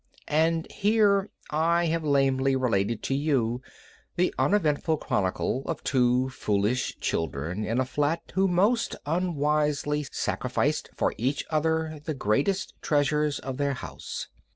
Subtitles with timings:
[0.33, 3.61] And here I have lamely related to you
[4.15, 11.13] the uneventful chronicle of two foolish children in a flat who most unwisely sacrificed for
[11.19, 14.27] each other the greatest treasures of their house.